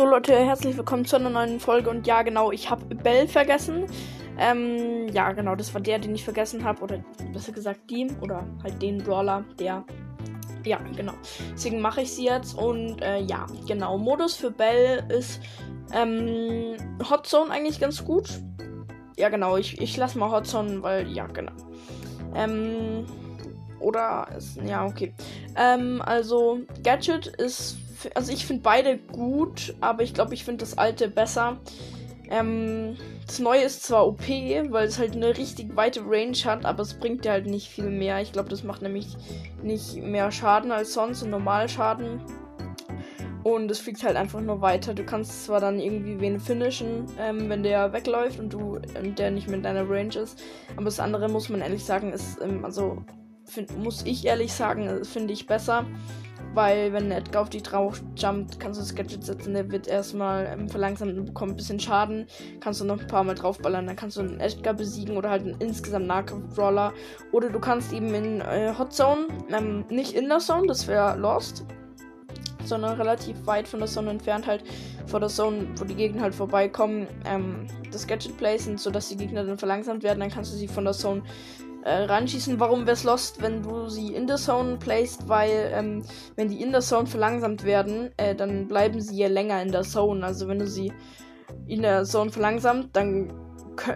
[0.00, 3.84] So Leute, herzlich willkommen zu einer neuen Folge und ja genau, ich habe Bell vergessen.
[4.38, 7.04] Ähm, ja genau, das war der, den ich vergessen habe oder
[7.34, 9.84] besser gesagt die oder halt den Brawler, der
[10.64, 11.12] ja, genau.
[11.52, 13.98] Deswegen mache ich sie jetzt und äh, ja, genau.
[13.98, 15.42] Modus für Bell ist
[15.92, 16.78] ähm,
[17.10, 18.40] Hotzone eigentlich ganz gut.
[19.18, 19.58] Ja, genau.
[19.58, 21.52] Ich, ich lasse mal Hotzone, weil ja, genau.
[22.34, 23.04] Ähm,
[23.80, 25.12] oder ist, ja, okay.
[25.56, 27.76] Ähm, also Gadget ist
[28.14, 31.58] also ich finde beide gut, aber ich glaube, ich finde das alte besser.
[32.30, 32.96] Ähm,
[33.26, 36.94] das neue ist zwar OP, weil es halt eine richtig weite Range hat, aber es
[36.94, 38.20] bringt dir halt nicht viel mehr.
[38.20, 39.16] Ich glaube, das macht nämlich
[39.62, 42.20] nicht mehr Schaden als sonst, Normalschaden.
[43.42, 44.94] Und es fliegt halt einfach nur weiter.
[44.94, 49.30] Du kannst zwar dann irgendwie wen finishen, ähm, wenn der wegläuft und du und der
[49.30, 50.40] nicht in deiner Range ist.
[50.76, 53.02] Aber das andere muss man ehrlich sagen, ist, ähm, also
[53.46, 55.86] find, muss ich ehrlich sagen, finde ich besser.
[56.52, 59.54] Weil wenn Edgar auf dich drauf jumpt, kannst du das Gadget setzen.
[59.54, 62.26] Der wird erstmal ähm, verlangsamt und bekommt ein bisschen Schaden.
[62.60, 63.86] Kannst du noch ein paar Mal draufballern.
[63.86, 66.92] Dann kannst du einen Edgar besiegen oder halt einen insgesamt Nahkampf-Brawler.
[67.30, 71.16] Oder du kannst eben in äh, Hot Zone, ähm, nicht in der Zone, das wäre
[71.16, 71.64] Lost.
[72.64, 74.64] Sondern relativ weit von der Zone entfernt, halt
[75.06, 79.44] vor der Zone, wo die Gegner halt vorbeikommen, ähm, das Gadget placen, sodass die Gegner
[79.44, 80.20] dann verlangsamt werden.
[80.20, 81.22] Dann kannst du sie von der Zone
[81.84, 82.60] äh, ranschießen.
[82.60, 85.28] Warum wär's lost, wenn du sie in der Zone placed?
[85.28, 86.02] Weil, ähm,
[86.36, 89.82] wenn die in der Zone verlangsamt werden, äh, dann bleiben sie ja länger in der
[89.82, 90.24] Zone.
[90.24, 90.92] Also, wenn du sie
[91.66, 93.32] in der Zone verlangsamt, dann,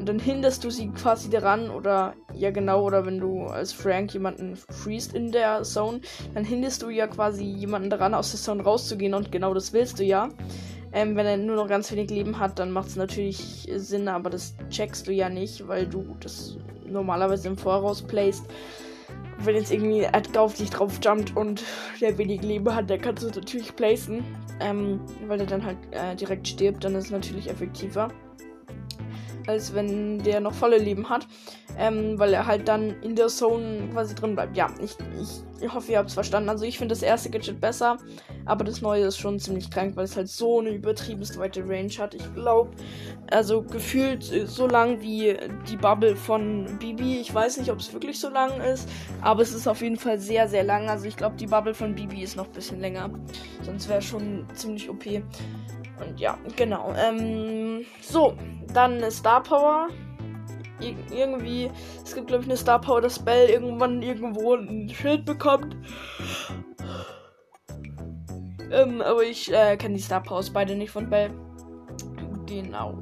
[0.00, 1.70] dann hinderst du sie quasi daran.
[1.70, 6.00] Oder, ja, genau, oder wenn du als Frank jemanden freest in der Zone,
[6.34, 9.14] dann hinderst du ja quasi jemanden daran, aus der Zone rauszugehen.
[9.14, 10.28] Und genau das willst du ja.
[10.92, 14.30] Ähm, wenn er nur noch ganz wenig Leben hat, dann macht es natürlich Sinn, aber
[14.30, 18.44] das checkst du ja nicht, weil du das normalerweise im Voraus placed.
[19.38, 21.62] Wenn jetzt irgendwie auf dich drauf jumpt und
[22.00, 24.24] der wenig Leben hat, dann kannst du natürlich placen.
[24.60, 28.08] Ähm, weil der dann halt äh, direkt stirbt, dann ist es natürlich effektiver.
[29.46, 31.26] Als wenn der noch volle Leben hat.
[31.78, 34.56] Ähm, weil er halt dann in der Zone quasi drin bleibt.
[34.56, 34.96] Ja, ich,
[35.60, 36.48] ich hoffe, ihr habt es verstanden.
[36.48, 37.98] Also ich finde das erste Gadget besser.
[38.44, 41.92] Aber das neue ist schon ziemlich krank, weil es halt so eine übertrieben weite Range
[41.98, 42.14] hat.
[42.14, 42.70] Ich glaube,
[43.30, 45.36] also gefühlt so lang wie
[45.68, 47.18] die Bubble von Bibi.
[47.20, 48.88] Ich weiß nicht, ob es wirklich so lang ist,
[49.22, 50.88] aber es ist auf jeden Fall sehr, sehr lang.
[50.88, 53.10] Also ich glaube, die Bubble von Bibi ist noch ein bisschen länger.
[53.62, 55.04] Sonst wäre schon ziemlich OP.
[56.00, 56.94] Und ja, genau.
[56.96, 58.34] Ähm, so,
[58.72, 59.88] dann eine Star Power.
[60.80, 61.70] Ir irgendwie,
[62.02, 65.76] es gibt glaube ich eine Star Power, dass Bell irgendwann irgendwo ein Schild bekommt.
[68.70, 71.30] Ähm, aber ich äh, kenne die Star Powers beide nicht von Bell.
[72.46, 72.94] Genau.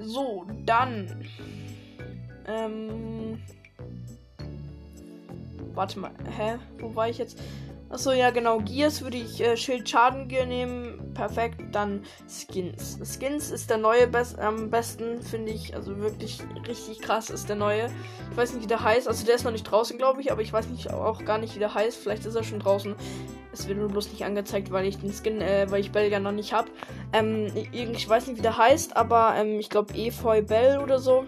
[0.00, 1.24] So, dann.
[2.46, 3.40] Ähm.
[5.74, 6.10] Warte mal.
[6.36, 6.58] Hä?
[6.78, 7.38] Wo war ich jetzt?
[7.88, 8.58] Achso, ja, genau.
[8.60, 10.99] Gears würde ich äh, Schild Schaden nehmen.
[11.20, 11.60] Perfekt.
[11.72, 12.98] Dann Skins.
[13.04, 15.76] Skins ist der neue Best am besten, finde ich.
[15.76, 17.90] Also wirklich richtig krass ist der neue.
[18.30, 19.06] Ich weiß nicht, wie der heißt.
[19.06, 20.32] Also der ist noch nicht draußen, glaube ich.
[20.32, 21.98] Aber ich weiß nicht auch gar nicht, wie der heißt.
[21.98, 22.94] Vielleicht ist er schon draußen.
[23.52, 26.20] Es wird nur bloß nicht angezeigt, weil ich den Skin, äh, weil ich Bell ja
[26.20, 26.70] noch nicht habe.
[27.12, 31.26] Ähm, ich weiß nicht, wie der heißt, aber ähm, ich glaube Efeu Bell oder so.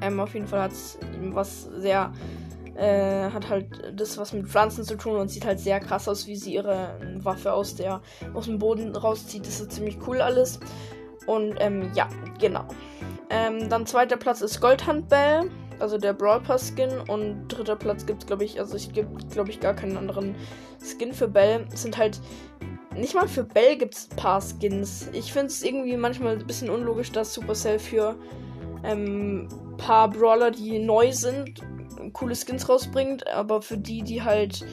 [0.00, 0.96] Ähm, auf jeden Fall hat es
[1.32, 2.12] was sehr,
[2.76, 6.26] äh, hat halt das was mit Pflanzen zu tun und sieht halt sehr krass aus,
[6.26, 8.00] wie sie ihre Waffe aus der,
[8.34, 9.46] aus dem Boden rauszieht.
[9.46, 10.60] Das ist ziemlich cool alles.
[11.26, 12.08] Und ähm, ja,
[12.40, 12.64] genau.
[13.30, 15.50] Ähm, dann zweiter Platz ist Goldhandbell
[15.82, 19.30] also der Brawl Pass Skin und dritter Platz gibt es, glaube ich, also ich gibt,
[19.32, 20.36] glaube ich, gar keinen anderen
[20.80, 21.66] Skin für Bell.
[21.72, 22.20] Es sind halt
[22.94, 25.08] nicht mal für Bell gibt es ein paar Skins.
[25.12, 28.14] Ich finde es irgendwie manchmal ein bisschen unlogisch, dass Supercell für
[28.84, 31.60] ähm, paar Brawler, die neu sind,
[32.12, 34.64] coole Skins rausbringt, aber für die, die halt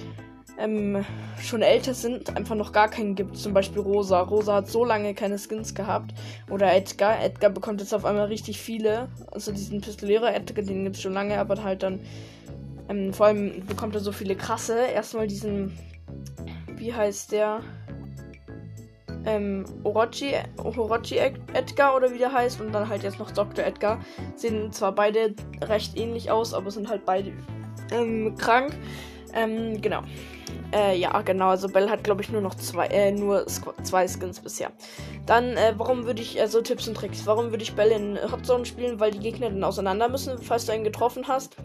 [0.59, 1.05] ähm,
[1.41, 3.38] schon älter sind, einfach noch gar keinen gibt.
[3.38, 4.19] Zum Beispiel Rosa.
[4.21, 6.13] Rosa hat so lange keine Skins gehabt.
[6.49, 7.23] Oder Edgar.
[7.23, 9.07] Edgar bekommt jetzt auf einmal richtig viele.
[9.31, 12.01] Also diesen Pistolierer Edgar, den gibt es schon lange, aber halt dann.
[12.89, 14.77] Ähm, vor allem bekommt er so viele krasse.
[14.93, 15.77] Erstmal diesen.
[16.75, 17.62] Wie heißt der?
[19.25, 22.62] Ähm, Orochi, Orochi Edgar oder wie der heißt.
[22.62, 23.66] Und dann halt jetzt noch Dr.
[23.66, 24.00] Edgar.
[24.36, 25.33] Sehen zwar beide
[25.63, 27.33] recht ähnlich aus, aber sind halt beide
[27.92, 28.77] ähm, krank.
[29.33, 30.01] Ähm, genau.
[30.74, 31.50] Äh, ja, genau.
[31.50, 34.71] Also Bell hat, glaube ich, nur noch zwei, äh, nur zwei Skins bisher.
[35.25, 38.65] Dann, äh, warum würde ich, also Tipps und Tricks, warum würde ich Bell in Hotzone
[38.65, 39.00] spielen?
[39.00, 41.56] Weil die Gegner dann auseinander müssen, falls du einen getroffen hast.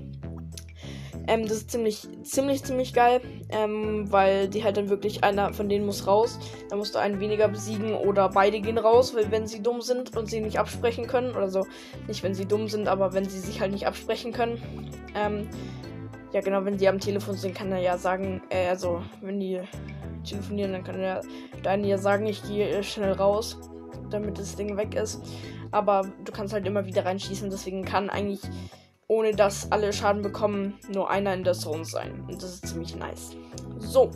[1.26, 5.69] Ähm, das ist ziemlich, ziemlich, ziemlich geil, ähm, weil die halt dann wirklich einer von
[5.69, 6.38] denen muss raus.
[6.69, 10.17] Dann musst du einen weniger besiegen oder beide gehen raus, weil wenn sie dumm sind
[10.17, 11.67] und sie nicht absprechen können oder so.
[12.06, 14.61] Nicht wenn sie dumm sind, aber wenn sie sich halt nicht absprechen können.
[15.15, 15.49] Ähm,
[16.32, 19.61] ja, genau, wenn die am Telefon sind, kann er ja sagen, äh, also, wenn die
[20.25, 20.73] telefonieren.
[20.73, 21.23] Dann kann der
[21.62, 23.59] Deine ja sagen, ich gehe schnell raus,
[24.11, 25.23] damit das Ding weg ist.
[25.71, 27.50] Aber du kannst halt immer wieder reinschießen.
[27.50, 28.41] Deswegen kann eigentlich,
[29.14, 32.25] ohne dass alle Schaden bekommen, nur einer in der Zone sein.
[32.26, 33.37] Und das ist ziemlich nice.
[33.78, 34.11] So.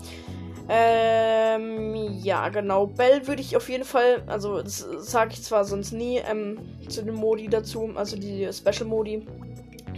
[0.68, 2.88] Ähm, ja, genau.
[2.88, 6.58] Bell würde ich auf jeden Fall, also das sage ich zwar sonst nie ähm,
[6.88, 9.24] zu den Modi dazu, also die Special Modi.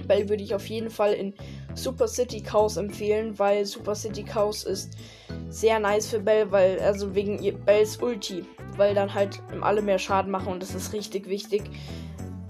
[0.07, 1.35] Bell würde ich auf jeden Fall in
[1.75, 4.97] Super City Chaos empfehlen, weil Super City Chaos ist
[5.49, 8.45] sehr nice für Bell, weil, also wegen Bells Ulti,
[8.77, 11.63] weil dann halt alle mehr Schaden machen und das ist richtig wichtig.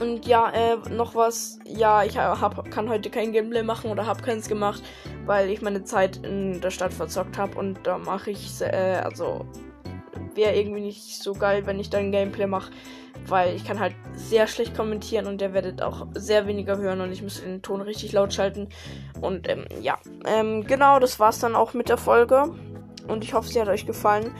[0.00, 1.58] Und ja, äh, noch was.
[1.64, 4.82] Ja, ich hab, kann heute kein Gameplay machen oder habe keins gemacht,
[5.24, 7.56] weil ich meine Zeit in der Stadt verzockt habe.
[7.58, 9.46] Und da mache ich, äh, also,
[10.36, 12.70] wäre irgendwie nicht so geil, wenn ich dann Gameplay mache,
[13.26, 17.12] weil ich kann halt sehr schlecht kommentieren und ihr werdet auch sehr weniger hören und
[17.12, 18.68] ich muss den Ton richtig laut schalten.
[19.20, 22.54] Und ähm, ja, ähm, genau, das war's dann auch mit der Folge.
[23.08, 24.32] Und ich hoffe, sie hat euch gefallen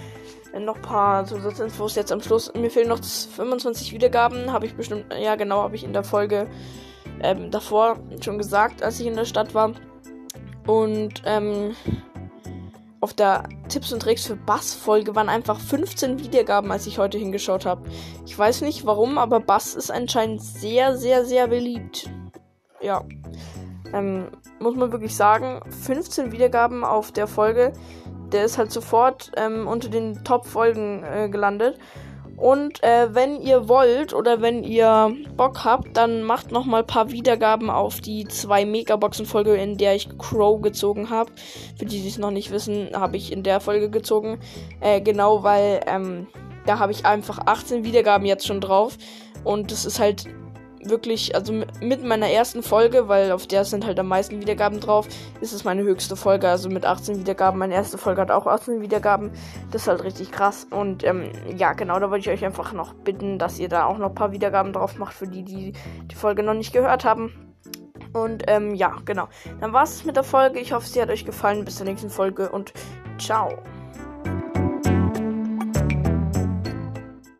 [0.64, 2.52] noch ein paar Zusatzinfos jetzt am Schluss.
[2.54, 4.52] Mir fehlen noch 25 Wiedergaben.
[4.52, 6.48] Habe ich bestimmt, ja genau, habe ich in der Folge
[7.22, 9.72] ähm, davor schon gesagt, als ich in der Stadt war.
[10.66, 11.76] Und ähm,
[13.06, 17.64] auf der Tipps und Tricks für Bass-Folge waren einfach 15 Wiedergaben, als ich heute hingeschaut
[17.64, 17.88] habe.
[18.24, 22.10] Ich weiß nicht warum, aber Bass ist anscheinend sehr, sehr, sehr beliebt.
[22.80, 23.04] Ja.
[23.92, 27.74] Ähm, muss man wirklich sagen, 15 Wiedergaben auf der Folge
[28.32, 31.78] der ist halt sofort ähm, unter den Top-Folgen äh, gelandet.
[32.36, 36.86] Und äh, wenn ihr wollt oder wenn ihr Bock habt, dann macht noch mal ein
[36.86, 41.30] paar Wiedergaben auf die zwei Megaboxen-Folge, in der ich Crow gezogen habe.
[41.78, 44.38] Für die, die es noch nicht wissen, habe ich in der Folge gezogen.
[44.80, 46.26] Äh, genau, weil ähm,
[46.66, 48.98] da habe ich einfach 18 Wiedergaben jetzt schon drauf.
[49.44, 50.26] Und das ist halt
[50.88, 55.08] wirklich, also mit meiner ersten Folge, weil auf der sind halt am meisten Wiedergaben drauf,
[55.40, 56.48] ist es meine höchste Folge.
[56.48, 57.58] Also mit 18 Wiedergaben.
[57.58, 59.30] Meine erste Folge hat auch 18 Wiedergaben.
[59.70, 60.66] Das ist halt richtig krass.
[60.70, 63.98] Und ähm, ja, genau, da wollte ich euch einfach noch bitten, dass ihr da auch
[63.98, 65.72] noch ein paar Wiedergaben drauf macht, für die, die
[66.10, 67.32] die Folge noch nicht gehört haben.
[68.12, 69.28] Und ähm, ja, genau.
[69.60, 70.58] Dann war es mit der Folge.
[70.58, 71.64] Ich hoffe, sie hat euch gefallen.
[71.64, 72.72] Bis zur nächsten Folge und
[73.18, 73.50] ciao.